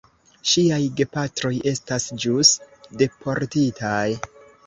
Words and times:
Ŝiaj 0.51 0.77
gepatroj 1.01 1.51
estas 1.73 2.09
ĵus 2.25 2.53
deportitaj. 3.03 4.03